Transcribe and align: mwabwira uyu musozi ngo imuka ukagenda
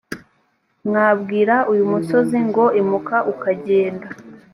mwabwira 0.87 1.55
uyu 1.71 1.83
musozi 1.91 2.37
ngo 2.47 2.65
imuka 2.81 3.17
ukagenda 3.33 4.07